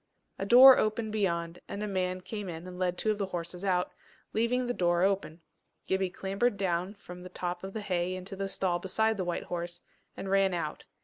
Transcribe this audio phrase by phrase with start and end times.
[0.39, 3.63] A door opened beyond, and a man came in and led two of the horses
[3.63, 3.91] out,
[4.33, 5.41] leaving the door open.
[5.85, 9.43] Gibbie clambered down from the top of the hay into the stall beside the white
[9.43, 9.81] horse,
[10.17, 10.85] and ran out.